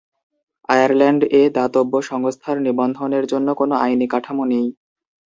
আয়ারল্যান্ড-এ 0.69 1.41
দাতব্য 1.55 1.93
সংস্থার 2.01 2.57
নিবন্ধনের 2.61 3.25
জন্য 3.25 3.47
কোনো 3.53 3.73
আইনি 3.75 4.07
কাঠামো 4.07 4.43
নেই। 4.45 4.67